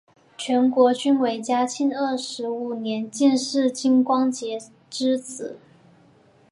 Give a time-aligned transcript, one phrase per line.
[0.35, 4.57] 金国均为嘉庆二十五年进士金光杰
[4.89, 5.59] 之子。